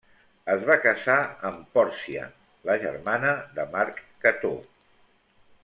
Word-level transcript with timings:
Es 0.53 0.63
va 0.69 0.77
casar 0.85 1.17
amb 1.49 1.67
Pòrcia 1.75 2.25
la 2.71 2.79
germana 2.87 3.35
de 3.59 3.67
Marc 3.77 4.01
Cató. 4.27 4.57